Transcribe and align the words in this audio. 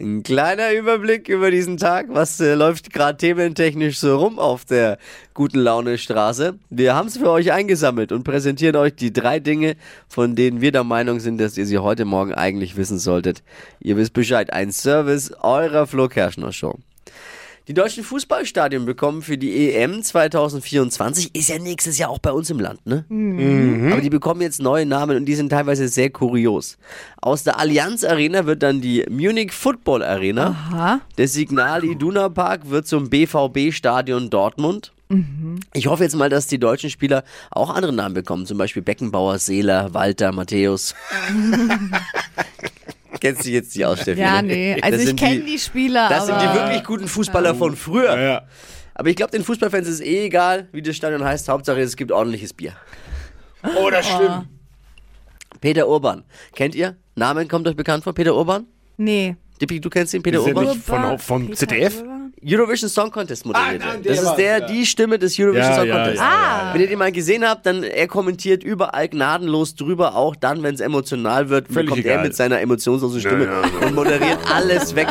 Ein 0.00 0.22
kleiner 0.22 0.72
Überblick 0.72 1.28
über 1.28 1.50
diesen 1.50 1.76
Tag. 1.76 2.06
Was 2.08 2.40
äh, 2.40 2.54
läuft 2.54 2.90
gerade 2.90 3.18
thementechnisch 3.18 3.98
so 3.98 4.16
rum 4.16 4.38
auf 4.38 4.64
der 4.64 4.96
guten 5.34 5.58
Laune 5.58 5.98
Straße? 5.98 6.58
Wir 6.70 6.94
haben 6.94 7.08
es 7.08 7.18
für 7.18 7.28
euch 7.30 7.52
eingesammelt 7.52 8.10
und 8.10 8.24
präsentieren 8.24 8.76
euch 8.76 8.94
die 8.94 9.12
drei 9.12 9.40
Dinge, 9.40 9.76
von 10.08 10.36
denen 10.36 10.62
wir 10.62 10.72
der 10.72 10.84
Meinung 10.84 11.20
sind, 11.20 11.38
dass 11.38 11.58
ihr 11.58 11.66
sie 11.66 11.76
heute 11.76 12.06
Morgen 12.06 12.32
eigentlich 12.32 12.78
wissen 12.78 12.98
solltet. 12.98 13.42
Ihr 13.78 13.98
wisst 13.98 14.14
Bescheid. 14.14 14.50
Ein 14.54 14.72
Service 14.72 15.32
eurer 15.42 15.86
Flo 15.86 16.08
Kerschner 16.08 16.52
Show. 16.52 16.78
Die 17.70 17.74
deutschen 17.74 18.02
Fußballstadien 18.02 18.84
bekommen 18.84 19.22
für 19.22 19.38
die 19.38 19.72
EM 19.72 20.02
2024, 20.02 21.36
ist 21.36 21.50
ja 21.50 21.58
nächstes 21.60 21.98
Jahr 21.98 22.10
auch 22.10 22.18
bei 22.18 22.32
uns 22.32 22.50
im 22.50 22.58
Land, 22.58 22.84
ne? 22.84 23.04
Aber 23.92 24.00
die 24.00 24.10
bekommen 24.10 24.40
jetzt 24.40 24.60
neue 24.60 24.84
Namen 24.84 25.16
und 25.18 25.24
die 25.26 25.36
sind 25.36 25.50
teilweise 25.50 25.86
sehr 25.86 26.10
kurios. 26.10 26.78
Aus 27.22 27.44
der 27.44 27.60
Allianz 27.60 28.02
Arena 28.02 28.44
wird 28.44 28.64
dann 28.64 28.80
die 28.80 29.06
Munich 29.08 29.52
Football 29.52 30.02
Arena. 30.02 30.46
Aha. 30.46 31.00
Der 31.16 31.28
Signal 31.28 31.84
Iduna 31.84 32.28
Park 32.28 32.68
wird 32.68 32.88
zum 32.88 33.08
BVB 33.08 33.72
Stadion 33.72 34.30
Dortmund. 34.30 34.92
Ich 35.72 35.86
hoffe 35.86 36.02
jetzt 36.02 36.16
mal, 36.16 36.28
dass 36.28 36.48
die 36.48 36.58
deutschen 36.58 36.90
Spieler 36.90 37.22
auch 37.52 37.70
andere 37.70 37.92
Namen 37.92 38.16
bekommen, 38.16 38.46
zum 38.46 38.58
Beispiel 38.58 38.82
Beckenbauer, 38.82 39.38
Seeler, 39.38 39.94
Walter, 39.94 40.32
Matthäus. 40.32 40.96
Kennst 43.20 43.44
du 43.44 43.50
jetzt 43.50 43.74
die 43.74 43.84
aus, 43.84 44.00
Steffi? 44.00 44.20
Ja, 44.20 44.40
ne? 44.42 44.48
nee. 44.48 44.74
Das 44.76 44.82
Also 44.84 44.98
ich 45.00 45.06
sind 45.06 45.18
kenne 45.20 45.40
die, 45.40 45.58
Spieler, 45.58 46.08
Das 46.08 46.26
sind 46.26 46.40
die 46.40 46.46
wirklich 46.46 46.84
guten 46.84 47.06
Fußballer 47.08 47.54
von 47.54 47.76
früher. 47.76 48.18
Ja. 48.18 48.42
Aber 48.94 49.08
ich 49.08 49.16
glaube, 49.16 49.30
den 49.32 49.44
Fußballfans 49.44 49.88
ist 49.88 50.00
eh 50.00 50.24
egal, 50.26 50.68
wie 50.72 50.82
das 50.82 50.96
Stadion 50.96 51.22
heißt. 51.24 51.48
Hauptsache, 51.48 51.80
es 51.80 51.96
gibt 51.96 52.12
ordentliches 52.12 52.52
Bier. 52.52 52.72
Oh, 53.76 53.90
das 53.90 54.06
stimmt. 54.06 54.48
Peter 55.60 55.86
Urban. 55.88 56.24
Kennt 56.54 56.74
ihr? 56.74 56.96
Namen 57.14 57.46
kommt 57.48 57.68
euch 57.68 57.76
bekannt 57.76 58.04
vor? 58.04 58.12
Peter 58.14 58.34
Urban? 58.34 58.66
nee. 58.96 59.36
Dippi, 59.60 59.78
du 59.78 59.90
kennst 59.90 60.14
ihn, 60.14 60.22
Peter 60.22 60.38
Ist 60.38 60.46
Urban? 60.46 60.64
nicht 60.64 60.78
von, 60.82 61.18
vom 61.18 61.44
Peter 61.44 61.56
ZDF? 61.58 62.00
Urban? 62.00 62.19
Eurovision 62.44 62.88
Song 62.88 63.10
Contest 63.10 63.44
moderiert. 63.44 63.82
Ah, 63.82 63.86
er. 63.88 63.92
nein, 63.94 64.02
das 64.02 64.22
ist 64.22 64.34
der, 64.36 64.58
ja. 64.60 64.66
die 64.66 64.86
Stimme 64.86 65.18
des 65.18 65.38
Eurovision 65.38 65.70
Ja, 65.70 65.76
Song 65.76 65.86
ja, 65.88 65.94
Contest. 65.96 66.16
ja, 66.22 66.30
ja. 66.68 66.74
Wenn 66.74 66.80
ihr 66.80 66.86
den 66.88 66.98
mal 66.98 67.12
gesehen 67.12 67.44
habt, 67.46 67.66
dann 67.66 67.82
er 67.82 68.06
kommentiert 68.08 68.62
überall 68.64 69.08
gnadenlos 69.08 69.74
drüber, 69.74 70.16
auch 70.16 70.36
dann, 70.36 70.62
wenn 70.62 70.74
es 70.74 70.80
emotional 70.80 71.48
wird, 71.50 71.68
Völlig 71.68 71.90
kommt 71.90 72.04
er 72.04 72.12
egal. 72.14 72.24
mit 72.24 72.36
seiner 72.36 72.60
emotionslosen 72.60 73.20
Stimme 73.20 73.44
Ja, 73.44 73.62
ja, 73.62 73.86
und 73.86 73.94
moderiert 73.94 74.38
alles 74.54 74.94
weg. 74.94 75.08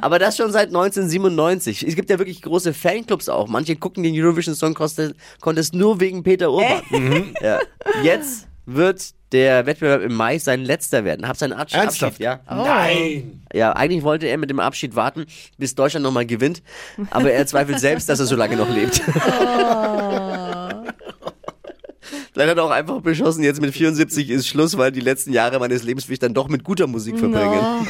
Aber 0.00 0.18
das 0.18 0.36
schon 0.36 0.52
seit 0.52 0.68
1997. 0.68 1.86
Es 1.86 1.96
gibt 1.96 2.10
ja 2.10 2.18
wirklich 2.18 2.42
große 2.42 2.72
Fanclubs 2.74 3.28
auch. 3.28 3.48
Manche 3.48 3.76
gucken 3.76 4.02
den 4.02 4.14
Eurovision 4.20 4.54
Song 4.54 4.74
Contest, 4.74 5.14
Contest 5.40 5.74
nur 5.74 5.98
wegen 6.00 6.22
Peter 6.22 6.50
Urban. 6.50 6.82
Mhm. 6.90 7.34
Ja. 7.40 7.58
Jetzt 8.02 8.47
wird 8.68 9.14
der 9.32 9.66
Wettbewerb 9.66 10.02
im 10.02 10.14
Mai 10.14 10.38
sein 10.38 10.62
letzter 10.62 11.04
werden. 11.04 11.26
Hab 11.26 11.36
seinen 11.36 11.54
Abschied. 11.54 11.80
Ernsthaft? 11.80 12.22
Abschied, 12.22 12.24
ja. 12.24 12.40
Nein. 12.48 13.42
Ja, 13.52 13.72
eigentlich 13.72 14.02
wollte 14.02 14.26
er 14.26 14.36
mit 14.36 14.50
dem 14.50 14.60
Abschied 14.60 14.94
warten, 14.94 15.26
bis 15.56 15.74
Deutschland 15.74 16.04
nochmal 16.04 16.26
gewinnt. 16.26 16.62
Aber 17.10 17.32
er 17.32 17.46
zweifelt 17.46 17.80
selbst, 17.80 18.08
dass 18.08 18.20
er 18.20 18.26
so 18.26 18.36
lange 18.36 18.56
noch 18.56 18.68
lebt. 18.68 18.96
Vielleicht 22.32 22.50
hat 22.50 22.58
er 22.58 22.64
auch 22.64 22.70
einfach 22.70 23.00
beschlossen, 23.00 23.42
jetzt 23.42 23.60
mit 23.60 23.74
74 23.74 24.30
ist 24.30 24.46
Schluss, 24.46 24.78
weil 24.78 24.92
die 24.92 25.00
letzten 25.00 25.32
Jahre 25.32 25.58
meines 25.58 25.82
Lebens 25.82 26.06
will 26.08 26.12
ich 26.12 26.20
dann 26.20 26.34
doch 26.34 26.48
mit 26.48 26.62
guter 26.62 26.86
Musik 26.86 27.18
verbringen. 27.18 27.60
No. 27.60 27.86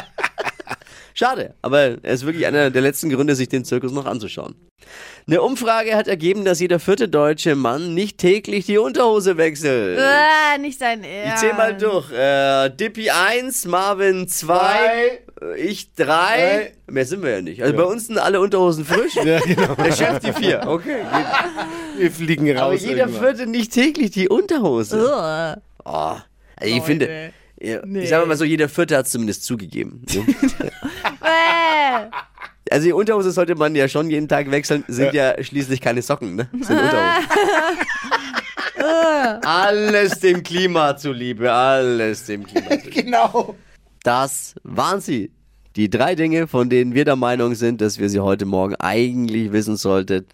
Schade, 1.18 1.54
aber 1.62 1.80
er 2.04 2.12
ist 2.12 2.26
wirklich 2.26 2.46
einer 2.46 2.68
der 2.70 2.82
letzten 2.82 3.08
Gründe, 3.08 3.34
sich 3.34 3.48
den 3.48 3.64
Zirkus 3.64 3.90
noch 3.90 4.04
anzuschauen. 4.04 4.54
Eine 5.26 5.40
Umfrage 5.40 5.96
hat 5.96 6.08
ergeben, 6.08 6.44
dass 6.44 6.60
jeder 6.60 6.78
vierte 6.78 7.08
deutsche 7.08 7.54
Mann 7.56 7.94
nicht 7.94 8.18
täglich 8.18 8.66
die 8.66 8.76
Unterhose 8.76 9.38
wechselt. 9.38 9.98
Äh, 9.98 10.58
nicht 10.58 10.78
sein 10.78 11.02
Ich 11.02 11.08
Ernst. 11.08 11.40
zähl 11.40 11.54
mal 11.54 11.74
durch. 11.74 12.12
Äh, 12.12 12.68
Dippy 12.68 13.08
1, 13.08 13.64
Marvin 13.64 14.28
2, 14.28 15.22
ich 15.56 15.94
3. 15.94 16.74
Mehr 16.86 17.06
sind 17.06 17.22
wir 17.22 17.30
ja 17.30 17.40
nicht. 17.40 17.62
Also 17.62 17.74
bei 17.74 17.84
uns 17.84 18.08
sind 18.08 18.18
alle 18.18 18.38
Unterhosen 18.38 18.84
frisch. 18.84 19.14
Ja, 19.24 19.40
genau. 19.40 19.74
Der 19.74 19.92
Chef 19.92 20.18
die 20.20 20.32
4. 20.34 20.64
Okay. 20.66 20.98
Wir 21.96 22.10
fliegen 22.12 22.50
raus. 22.50 22.60
Aber 22.60 22.74
jeder 22.74 23.06
irgendwann. 23.06 23.22
vierte 23.22 23.46
nicht 23.50 23.72
täglich 23.72 24.10
die 24.10 24.28
Unterhose. 24.28 25.02
Oh, 25.82 25.88
also 25.88 26.20
ich 26.60 26.72
Leute. 26.74 26.84
finde, 26.84 27.32
ja, 27.58 27.80
Nee. 27.86 28.02
ich 28.02 28.10
sag 28.10 28.26
mal 28.26 28.36
so, 28.36 28.44
jeder 28.44 28.68
vierte 28.68 28.98
hat 28.98 29.06
es 29.06 29.12
zumindest 29.12 29.44
zugegeben. 29.44 30.04
Äh. 31.26 32.10
Also 32.70 32.86
die 32.86 32.92
Unterhose 32.92 33.30
sollte 33.30 33.54
man 33.54 33.74
ja 33.74 33.88
schon 33.88 34.10
jeden 34.10 34.28
Tag 34.28 34.50
wechseln, 34.50 34.84
sind 34.88 35.14
ja, 35.14 35.42
schließlich 35.42 35.80
keine 35.80 36.02
Socken, 36.02 36.34
ne? 36.34 36.48
Sind 36.52 36.80
Unterhosen. 36.80 37.28
alles 39.44 40.18
dem 40.20 40.42
Klima 40.42 40.96
zuliebe, 40.96 41.52
alles 41.52 42.26
dem 42.26 42.44
Klima 42.44 42.70
zuliebe. 42.70 42.90
Genau. 42.90 43.54
Das 44.02 44.54
waren 44.62 45.00
sie. 45.00 45.30
Die 45.76 45.90
drei 45.90 46.14
Dinge, 46.14 46.46
von 46.46 46.70
denen 46.70 46.94
wir 46.94 47.04
der 47.04 47.16
Meinung 47.16 47.54
sind, 47.54 47.82
dass 47.82 47.98
wir 47.98 48.08
sie 48.08 48.20
heute 48.20 48.46
Morgen 48.46 48.74
eigentlich 48.76 49.52
wissen 49.52 49.76
sollten. 49.76 50.26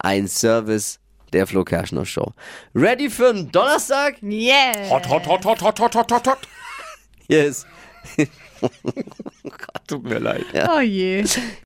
Ein 0.00 0.26
Service 0.26 0.98
der 1.32 1.46
Flo 1.46 1.64
Kerschner 1.64 2.04
Show. 2.04 2.32
Ready 2.74 3.08
für 3.08 3.28
einen 3.28 3.52
Donnerstag? 3.52 4.16
Yeah. 4.22 4.90
Hot, 4.90 5.08
hot, 5.08 5.26
hot, 5.26 5.44
hot, 5.44 5.62
hot, 5.62 5.78
hot, 5.80 5.94
hot, 5.94 6.12
hot, 6.12 6.26
hot. 6.26 6.38
Yes. 7.28 7.64
Oh 8.60 8.70
Gott, 9.42 9.86
tut 9.86 10.04
mir 10.04 10.20
leid. 10.20 10.44
Ja. 10.52 10.76
Oh 10.76 10.80
je. 10.80 11.24